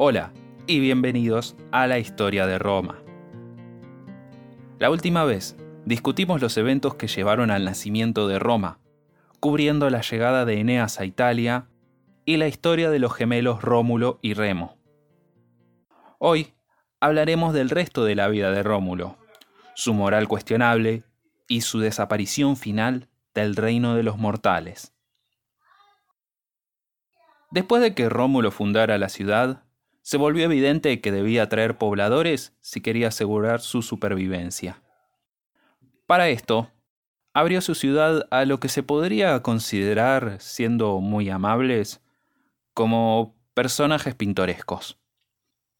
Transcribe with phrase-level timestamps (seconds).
[0.00, 0.32] Hola
[0.68, 3.02] y bienvenidos a la historia de Roma.
[4.78, 5.56] La última vez
[5.86, 8.78] discutimos los eventos que llevaron al nacimiento de Roma,
[9.40, 11.66] cubriendo la llegada de Eneas a Italia
[12.24, 14.78] y la historia de los gemelos Rómulo y Remo.
[16.20, 16.54] Hoy
[17.00, 19.16] hablaremos del resto de la vida de Rómulo,
[19.74, 21.02] su moral cuestionable
[21.48, 24.94] y su desaparición final del reino de los mortales.
[27.50, 29.64] Después de que Rómulo fundara la ciudad,
[30.08, 34.80] se volvió evidente que debía traer pobladores si quería asegurar su supervivencia.
[36.06, 36.70] Para esto,
[37.34, 42.00] abrió su ciudad a lo que se podría considerar, siendo muy amables,
[42.72, 44.98] como personajes pintorescos.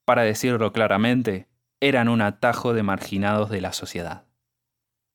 [0.05, 1.49] Para decirlo claramente,
[1.81, 4.27] eran un atajo de marginados de la sociedad.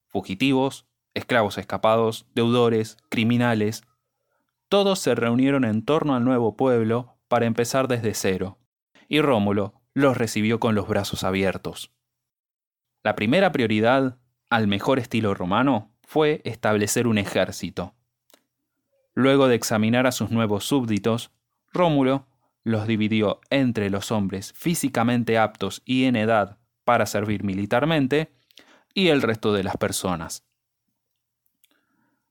[0.07, 3.83] Fugitivos, esclavos escapados, deudores, criminales,
[4.69, 8.57] todos se reunieron en torno al nuevo pueblo para empezar desde cero,
[9.07, 11.91] y Rómulo los recibió con los brazos abiertos.
[13.03, 14.17] La primera prioridad,
[14.49, 17.95] al mejor estilo romano, fue establecer un ejército.
[19.13, 21.31] Luego de examinar a sus nuevos súbditos,
[21.71, 22.27] Rómulo
[22.63, 28.33] los dividió entre los hombres físicamente aptos y en edad para servir militarmente
[28.93, 30.43] y el resto de las personas.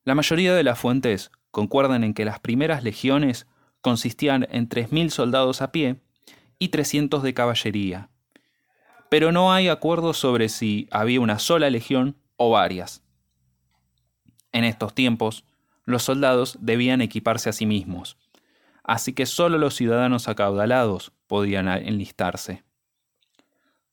[0.05, 3.47] La mayoría de las fuentes concuerdan en que las primeras legiones
[3.81, 6.02] consistían en 3.000 soldados a pie
[6.63, 8.09] y 300 de caballería,
[9.09, 13.03] pero no hay acuerdo sobre si había una sola legión o varias.
[14.53, 15.45] En estos tiempos,
[15.87, 18.17] los soldados debían equiparse a sí mismos,
[18.85, 22.63] así que solo los ciudadanos acaudalados podían enlistarse.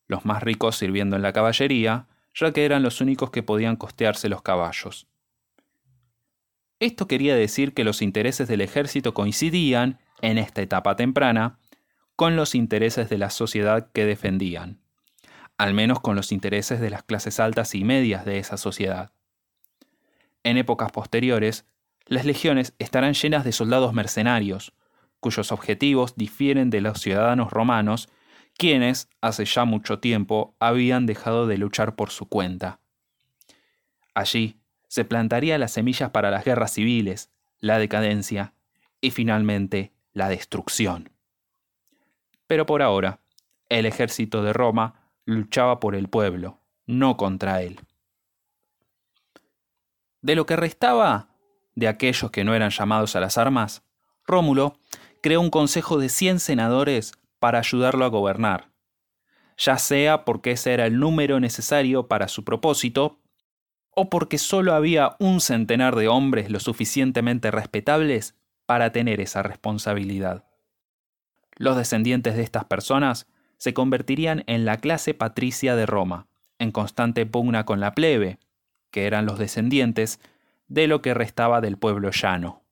[0.05, 4.29] Los más ricos sirviendo en la caballería, ya que eran los únicos que podían costearse
[4.29, 5.07] los caballos.
[6.79, 11.58] Esto quería decir que los intereses del ejército coincidían, en esta etapa temprana,
[12.19, 14.81] con los intereses de la sociedad que defendían,
[15.57, 19.13] al menos con los intereses de las clases altas y medias de esa sociedad.
[20.43, 21.65] En épocas posteriores,
[22.08, 24.73] las legiones estarán llenas de soldados mercenarios,
[25.21, 28.09] cuyos objetivos difieren de los ciudadanos romanos,
[28.58, 32.81] quienes, hace ya mucho tiempo, habían dejado de luchar por su cuenta.
[34.13, 34.59] Allí,
[34.89, 37.29] se plantaría las semillas para las guerras civiles,
[37.61, 38.55] la decadencia
[38.99, 41.11] y finalmente la destrucción.
[42.49, 43.20] Pero por ahora,
[43.70, 47.80] el ejército de Roma luchaba por el pueblo, no contra él.
[50.21, 51.30] De lo que restaba
[51.76, 53.83] de aquellos que no eran llamados a las armas,
[54.26, 54.80] Rómulo
[55.21, 58.71] creó un consejo de 100 senadores para ayudarlo a gobernar,
[59.55, 63.20] ya sea porque ese era el número necesario para su propósito
[63.92, 70.48] o porque solo había un centenar de hombres lo suficientemente respetables para tener esa responsabilidad.
[71.59, 73.27] Los descendientes de estas personas
[73.58, 76.27] se convertirían en la clase patricia de Roma,
[76.58, 78.39] en constante pugna con la plebe,
[78.92, 80.21] que eran los descendientes
[80.70, 82.64] de lo que restaba del pueblo llano.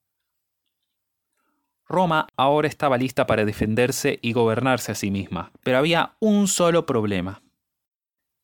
[1.86, 6.86] Roma ahora estaba lista para defenderse y gobernarse a sí misma, pero había un solo
[6.86, 7.42] problema.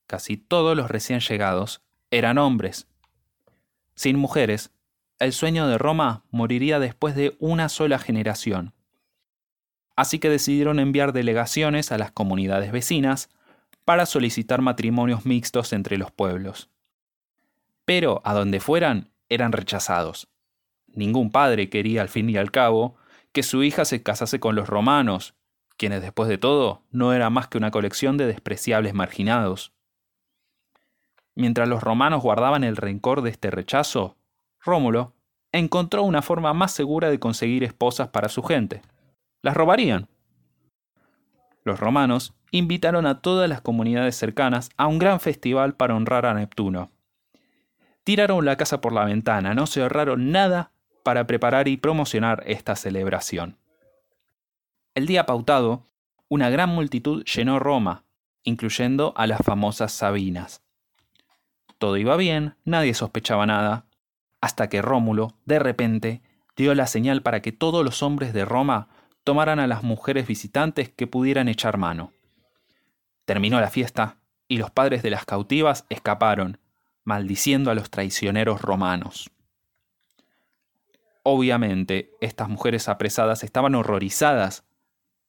[0.08, 1.82] Casi todos los recién llegados
[2.12, 2.88] eran hombres.
[3.96, 4.72] Sin mujeres,
[5.20, 8.74] el sueño de Roma moriría después de una sola generación.
[9.96, 13.30] Así que decidieron enviar delegaciones a las comunidades vecinas
[13.86, 16.70] para solicitar matrimonios mixtos entre los pueblos.
[17.86, 20.30] Pero a donde fueran, eran rechazados.
[20.88, 22.96] Ningún padre quería al fin y al cabo
[23.32, 25.36] que su hija se casase con los romanos,
[25.78, 29.74] quienes después de todo no eran más que una colección de despreciables marginados.
[31.36, 34.16] Mientras los romanos guardaban el rencor de este rechazo,
[34.60, 35.14] Rómulo
[35.52, 38.82] encontró una forma más segura de conseguir esposas para su gente.
[39.44, 40.08] Las robarían.
[41.66, 46.34] Los romanos invitaron a todas las comunidades cercanas a un gran festival para honrar a
[46.34, 46.92] Neptuno.
[48.06, 50.72] Tiraron la casa por la ventana, no se ahorraron nada
[51.04, 53.58] para preparar y promocionar esta celebración.
[54.96, 55.90] El día pautado,
[56.30, 58.06] una gran multitud llenó Roma,
[58.44, 60.64] incluyendo a las famosas Sabinas.
[61.80, 63.88] Todo iba bien, nadie sospechaba nada,
[64.40, 66.22] hasta que Rómulo, de repente,
[66.56, 68.88] dio la señal para que todos los hombres de Roma
[69.24, 72.12] tomaran a las mujeres visitantes que pudieran echar mano.
[73.26, 74.18] Terminó la fiesta,
[74.48, 76.60] y los padres de las cautivas escaparon,
[77.04, 79.30] maldiciendo a los traicioneros romanos.
[81.24, 84.66] Obviamente, estas mujeres apresadas estaban horrorizadas,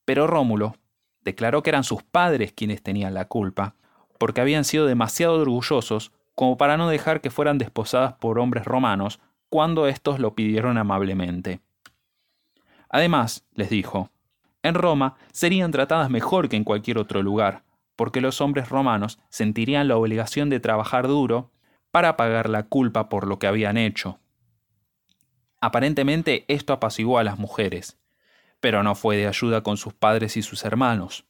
[0.03, 0.75] pero Rómulo
[1.21, 3.75] declaró que eran sus padres quienes tenían la culpa,
[4.19, 9.19] porque habían sido demasiado orgullosos como para no dejar que fueran desposadas por hombres romanos
[9.49, 11.61] cuando éstos lo pidieron amablemente.
[12.89, 14.09] Además, les dijo,
[14.63, 17.63] en Roma serían tratadas mejor que en cualquier otro lugar,
[17.95, 21.51] porque los hombres romanos sentirían la obligación de trabajar duro
[21.91, 24.19] para pagar la culpa por lo que habían hecho.
[25.61, 27.97] Aparentemente esto apaciguó a las mujeres,
[28.59, 31.25] pero no fue de ayuda con sus padres y sus hermanos.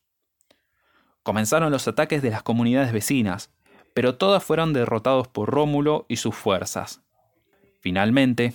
[1.23, 3.51] Comenzaron los ataques de las comunidades vecinas,
[3.93, 7.01] pero todas fueron derrotados por Rómulo y sus fuerzas.
[7.79, 8.53] Finalmente,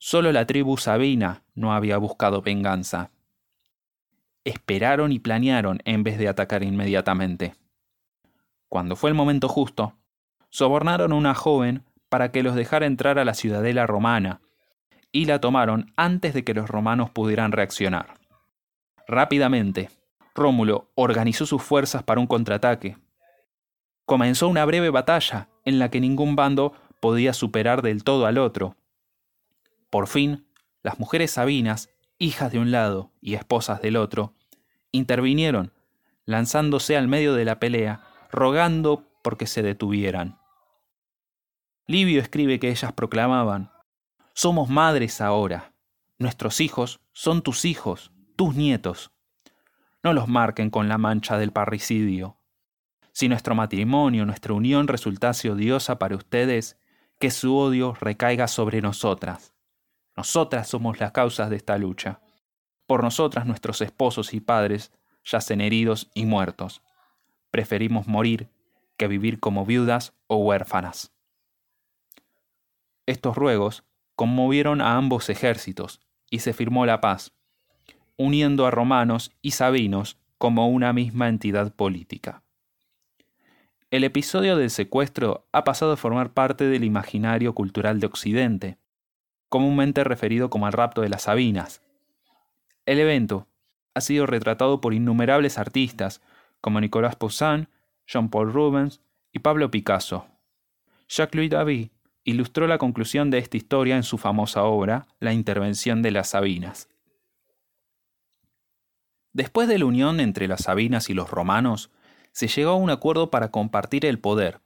[0.00, 3.10] solo la tribu Sabina no había buscado venganza.
[4.44, 7.54] Esperaron y planearon en vez de atacar inmediatamente.
[8.70, 9.94] Cuando fue el momento justo,
[10.48, 14.40] sobornaron a una joven para que los dejara entrar a la ciudadela romana,
[15.12, 18.14] y la tomaron antes de que los romanos pudieran reaccionar.
[19.06, 19.90] Rápidamente,
[20.34, 22.96] Rómulo organizó sus fuerzas para un contraataque.
[24.06, 28.76] Comenzó una breve batalla en la que ningún bando podía superar del todo al otro.
[29.90, 30.46] Por fin,
[30.82, 34.34] las mujeres sabinas, hijas de un lado y esposas del otro,
[34.92, 35.72] intervinieron,
[36.24, 40.38] lanzándose al medio de la pelea, rogando porque se detuvieran.
[41.86, 43.72] Livio escribe que ellas proclamaban,
[44.32, 45.72] Somos madres ahora,
[46.18, 49.10] nuestros hijos son tus hijos, tus nietos.
[50.02, 52.38] No los marquen con la mancha del parricidio.
[53.12, 56.78] Si nuestro matrimonio, nuestra unión resultase odiosa para ustedes,
[57.18, 59.52] que su odio recaiga sobre nosotras.
[60.20, 62.20] Nosotras somos las causas de esta lucha.
[62.86, 64.92] Por nosotras nuestros esposos y padres
[65.24, 66.82] yacen heridos y muertos.
[67.50, 68.50] Preferimos morir
[68.98, 71.14] que vivir como viudas o huérfanas.
[73.06, 73.82] Estos ruegos
[74.14, 77.32] conmovieron a ambos ejércitos y se firmó la paz,
[78.18, 82.42] uniendo a romanos y sabinos como una misma entidad política.
[83.90, 88.79] El episodio del secuestro ha pasado a formar parte del imaginario cultural de Occidente,
[89.50, 91.82] comúnmente referido como el rapto de las Sabinas.
[92.86, 93.46] El evento
[93.94, 96.22] ha sido retratado por innumerables artistas
[96.62, 97.68] como Nicolas Poussin,
[98.06, 99.02] Jean-Paul Rubens
[99.32, 100.26] y Pablo Picasso.
[101.08, 101.90] Jacques-Louis David
[102.24, 106.88] ilustró la conclusión de esta historia en su famosa obra La intervención de las Sabinas.
[109.32, 111.90] Después de la unión entre las Sabinas y los romanos,
[112.32, 114.60] se llegó a un acuerdo para compartir el poder,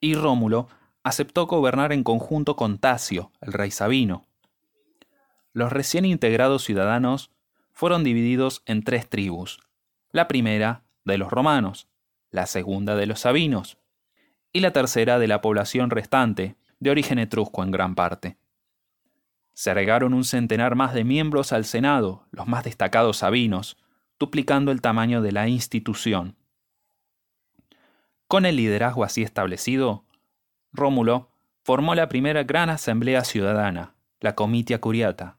[0.00, 0.68] y Rómulo
[1.06, 4.26] aceptó gobernar en conjunto con Tasio, el rey Sabino.
[5.52, 7.30] Los recién integrados ciudadanos
[7.70, 9.60] fueron divididos en tres tribus.
[10.10, 11.86] La primera, de los romanos,
[12.32, 13.78] la segunda de los sabinos,
[14.52, 18.36] y la tercera de la población restante, de origen etrusco en gran parte.
[19.54, 23.76] Se agregaron un centenar más de miembros al Senado, los más destacados sabinos,
[24.18, 26.34] duplicando el tamaño de la institución.
[28.26, 30.05] Con el liderazgo así establecido,
[30.76, 31.30] Rómulo
[31.64, 35.36] formó la primera gran asamblea ciudadana, la Comitia Curiata.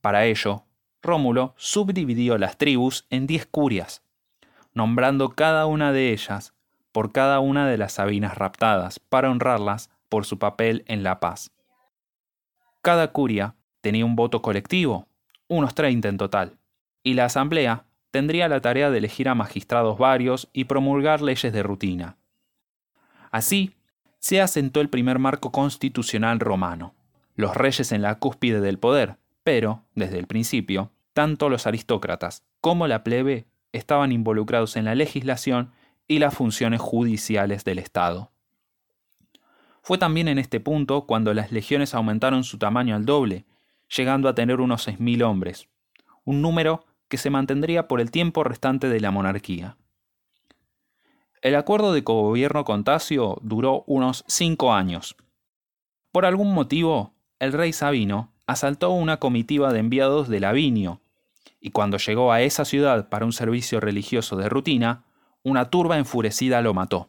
[0.00, 0.64] Para ello,
[1.02, 4.02] Rómulo subdividió las tribus en diez curias,
[4.74, 6.54] nombrando cada una de ellas
[6.92, 11.52] por cada una de las sabinas raptadas para honrarlas por su papel en la paz.
[12.82, 15.06] Cada curia tenía un voto colectivo,
[15.48, 16.58] unos 30 en total,
[17.02, 21.62] y la asamblea tendría la tarea de elegir a magistrados varios y promulgar leyes de
[21.62, 22.16] rutina.
[23.30, 23.76] Así,
[24.18, 26.94] se asentó el primer marco constitucional romano,
[27.34, 32.88] los reyes en la cúspide del poder, pero, desde el principio, tanto los aristócratas como
[32.88, 35.70] la plebe estaban involucrados en la legislación
[36.08, 38.32] y las funciones judiciales del Estado.
[39.82, 43.44] Fue también en este punto cuando las legiones aumentaron su tamaño al doble,
[43.96, 45.68] llegando a tener unos 6.000 hombres,
[46.24, 49.76] un número que se mantendría por el tiempo restante de la monarquía.
[51.42, 55.16] El acuerdo de cogobierno con Tasio duró unos cinco años.
[56.12, 61.00] Por algún motivo, el rey Sabino asaltó una comitiva de enviados de Lavinio,
[61.60, 65.04] y cuando llegó a esa ciudad para un servicio religioso de rutina,
[65.42, 67.08] una turba enfurecida lo mató.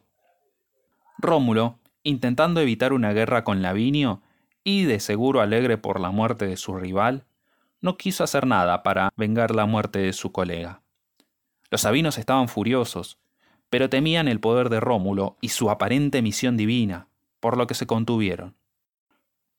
[1.19, 4.21] Rómulo intentando evitar una guerra con Lavinio,
[4.63, 7.25] y de seguro alegre por la muerte de su rival,
[7.81, 10.81] no quiso hacer nada para vengar la muerte de su colega.
[11.69, 13.17] Los sabinos estaban furiosos,
[13.69, 17.07] pero temían el poder de Rómulo y su aparente misión divina,
[17.39, 18.55] por lo que se contuvieron.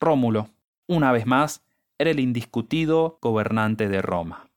[0.00, 0.50] Rómulo,
[0.86, 1.62] una vez más,
[1.98, 4.48] era el indiscutido gobernante de Roma.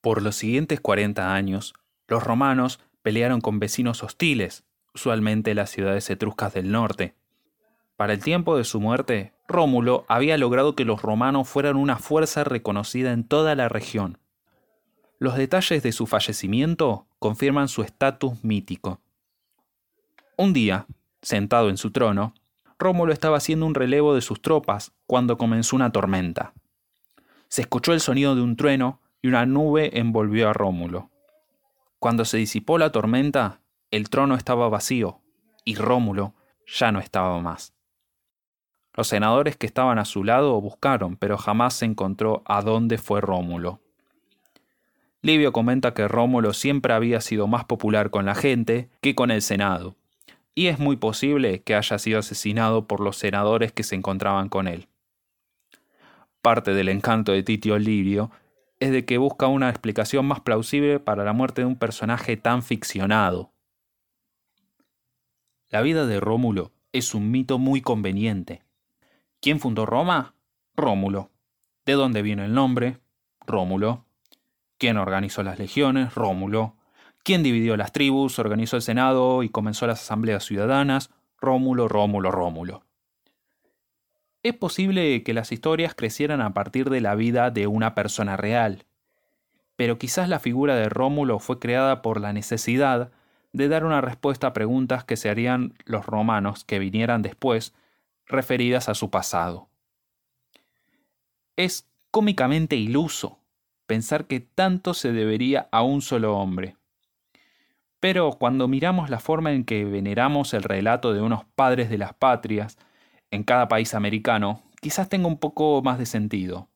[0.00, 1.74] Por los siguientes cuarenta años,
[2.08, 4.64] los romanos pelearon con vecinos hostiles,
[4.94, 7.14] usualmente las ciudades etruscas del norte.
[7.96, 12.44] Para el tiempo de su muerte, Rómulo había logrado que los romanos fueran una fuerza
[12.44, 14.18] reconocida en toda la región.
[15.24, 19.00] Los detalles de su fallecimiento confirman su estatus mítico.
[20.36, 20.86] Un día,
[21.22, 22.34] sentado en su trono,
[22.78, 26.52] Rómulo estaba haciendo un relevo de sus tropas cuando comenzó una tormenta.
[27.48, 31.10] Se escuchó el sonido de un trueno y una nube envolvió a Rómulo.
[31.98, 35.22] Cuando se disipó la tormenta, el trono estaba vacío
[35.64, 36.34] y Rómulo
[36.66, 37.72] ya no estaba más.
[38.92, 43.22] Los senadores que estaban a su lado buscaron, pero jamás se encontró a dónde fue
[43.22, 43.80] Rómulo.
[45.24, 49.40] Livio comenta que Rómulo siempre había sido más popular con la gente que con el
[49.40, 49.96] Senado,
[50.54, 54.68] y es muy posible que haya sido asesinado por los senadores que se encontraban con
[54.68, 54.86] él.
[56.42, 58.32] Parte del encanto de Titio Livio
[58.80, 62.62] es de que busca una explicación más plausible para la muerte de un personaje tan
[62.62, 63.54] ficcionado.
[65.70, 68.62] La vida de Rómulo es un mito muy conveniente.
[69.40, 70.34] ¿Quién fundó Roma?
[70.76, 71.30] Rómulo.
[71.86, 72.98] ¿De dónde viene el nombre?
[73.46, 74.04] Rómulo.
[74.78, 76.14] ¿Quién organizó las legiones?
[76.14, 76.76] Rómulo.
[77.22, 81.10] ¿Quién dividió las tribus, organizó el Senado y comenzó las asambleas ciudadanas?
[81.40, 82.84] Rómulo, Rómulo, Rómulo.
[84.42, 88.84] Es posible que las historias crecieran a partir de la vida de una persona real,
[89.76, 93.10] pero quizás la figura de Rómulo fue creada por la necesidad
[93.52, 97.72] de dar una respuesta a preguntas que se harían los romanos que vinieran después
[98.26, 99.68] referidas a su pasado.
[101.56, 103.38] Es cómicamente iluso
[103.86, 106.76] pensar que tanto se debería a un solo hombre.
[108.00, 112.12] Pero cuando miramos la forma en que veneramos el relato de unos padres de las
[112.12, 112.76] patrias,
[113.30, 116.68] en cada país americano, quizás tenga un poco más de sentido.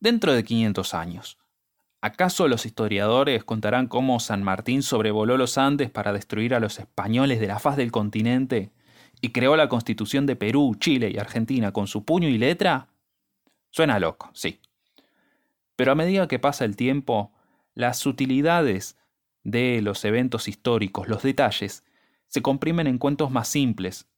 [0.00, 1.38] Dentro de 500 años,
[2.02, 7.40] ¿acaso los historiadores contarán cómo San Martín sobrevoló los Andes para destruir a los españoles
[7.40, 8.70] de la faz del continente
[9.22, 12.88] y creó la constitución de Perú, Chile y Argentina con su puño y letra?
[13.70, 14.60] Suena loco, sí.
[15.76, 17.32] Pero a medida que pasa el tiempo,
[17.74, 18.96] las sutilidades
[19.42, 21.84] de los eventos históricos, los detalles,
[22.28, 24.08] se comprimen en cuentos más simples,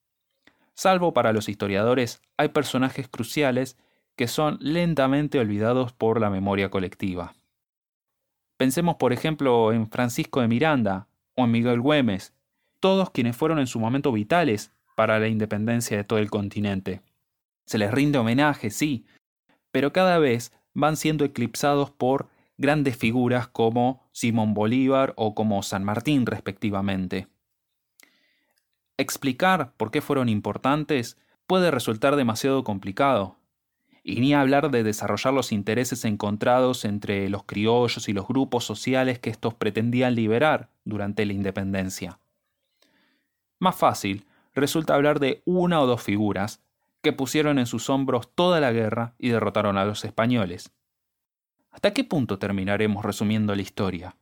[0.76, 3.78] Salvo para los historiadores, hay personajes cruciales
[4.14, 7.34] que son lentamente olvidados por la memoria colectiva.
[8.58, 12.34] Pensemos por ejemplo en Francisco de Miranda o en Miguel Güemes,
[12.78, 17.00] todos quienes fueron en su momento vitales para la independencia de todo el continente.
[17.64, 19.06] Se les rinde homenaje, sí,
[19.70, 22.28] pero cada vez van siendo eclipsados por
[22.58, 27.28] grandes figuras como Simón Bolívar o como San Martín respectivamente.
[28.98, 31.16] Explicar por qué fueron importantes
[31.46, 33.36] puede resultar demasiado complicado,
[34.02, 39.18] y ni hablar de desarrollar los intereses encontrados entre los criollos y los grupos sociales
[39.18, 42.20] que estos pretendían liberar durante la independencia.
[43.58, 46.60] Más fácil resulta hablar de una o dos figuras
[47.06, 50.72] que pusieron en sus hombros toda la guerra y derrotaron a los españoles.
[51.70, 54.16] ¿Hasta qué punto terminaremos resumiendo la historia?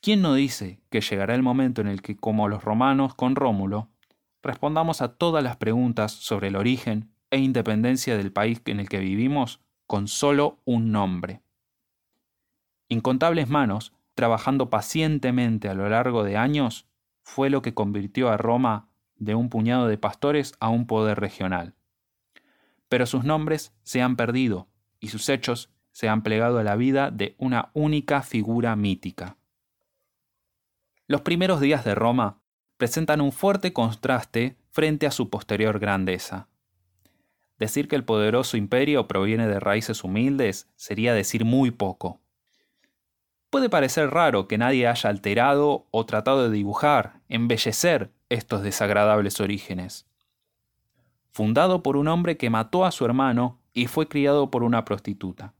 [0.00, 3.90] ¿Quién no dice que llegará el momento en el que, como los romanos con Rómulo,
[4.42, 9.00] respondamos a todas las preguntas sobre el origen e independencia del país en el que
[9.00, 11.42] vivimos con solo un nombre?
[12.88, 16.86] Incontables manos, trabajando pacientemente a lo largo de años,
[17.22, 18.87] fue lo que convirtió a Roma
[19.18, 21.74] de un puñado de pastores a un poder regional.
[22.88, 24.68] Pero sus nombres se han perdido
[25.00, 29.36] y sus hechos se han plegado a la vida de una única figura mítica.
[31.06, 32.40] Los primeros días de Roma
[32.76, 36.48] presentan un fuerte contraste frente a su posterior grandeza.
[37.58, 42.20] Decir que el poderoso imperio proviene de raíces humildes sería decir muy poco.
[43.50, 50.06] Puede parecer raro que nadie haya alterado o tratado de dibujar, embellecer estos desagradables orígenes.
[51.30, 55.54] Fundado por un hombre que mató a su hermano y fue criado por una prostituta.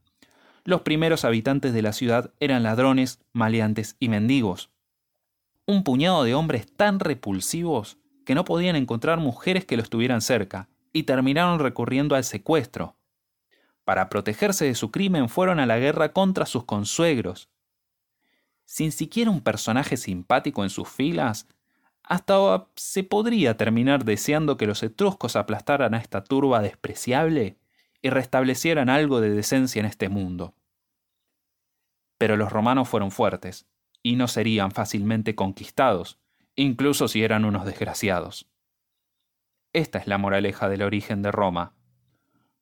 [0.63, 4.69] Los primeros habitantes de la ciudad eran ladrones, maleantes y mendigos
[5.69, 10.67] un puñado de hombres tan repulsivos que no podían encontrar mujeres que los tuvieran cerca,
[10.91, 12.95] y terminaron recurriendo al secuestro.
[13.83, 17.49] Para protegerse de su crimen fueron a la guerra contra sus consuegros.
[18.65, 21.47] Sin siquiera un personaje simpático en sus filas,
[22.09, 27.59] hasta se podría terminar deseando que los etruscos aplastaran a esta turba despreciable
[28.01, 30.55] y restablecieran algo de decencia en este mundo.
[32.17, 33.67] Pero los romanos fueron fuertes,
[34.01, 36.17] y no serían fácilmente conquistados,
[36.55, 38.49] incluso si eran unos desgraciados.
[39.71, 41.75] Esta es la moraleja del origen de Roma.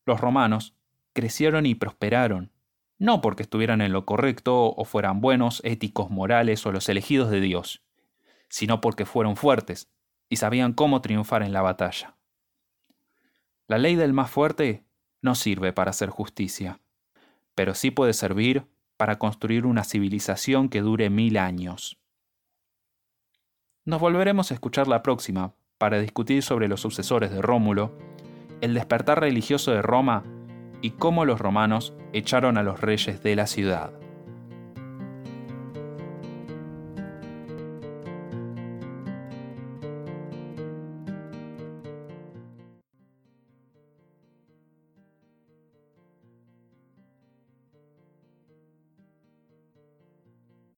[0.05, 0.75] Los romanos
[1.13, 2.51] crecieron y prosperaron,
[2.99, 7.39] no porque estuvieran en lo correcto o fueran buenos, éticos, morales o los elegidos de
[7.39, 7.86] Dios,
[8.49, 9.89] sino porque fueron fuertes
[10.29, 12.17] y sabían cómo triunfar en la batalla.
[13.67, 14.85] La ley del más fuerte
[15.21, 16.79] no sirve para hacer justicia,
[17.55, 18.65] pero sí puede servir
[18.97, 21.99] para construir una civilización que dure mil años.
[23.85, 27.97] Nos volveremos a escuchar la próxima para discutir sobre los sucesores de Rómulo,
[28.61, 30.23] el despertar religioso de Roma
[30.81, 33.96] y cómo los romanos echaron a los reyes de la ciudad.